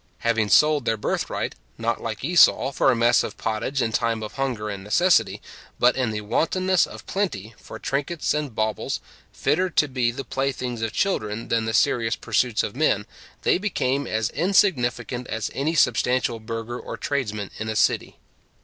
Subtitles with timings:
[0.21, 4.23] Having sold their birth right, not like Esau, for a mess of pottage in time
[4.23, 5.43] of hunger and necessity,
[5.77, 8.99] but, in the wantonness of plenty, for trinkets and baubles,
[9.31, 13.05] fitter to be the playthings of children than the serious pursuits of men,
[13.43, 18.17] they became as insignificant as any substantial burgher or tradesmen in a city.